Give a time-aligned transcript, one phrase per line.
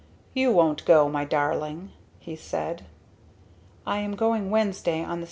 [0.33, 2.85] "You won't go, my darling!" he said.
[3.85, 5.19] "I am going Wednesday on the 7.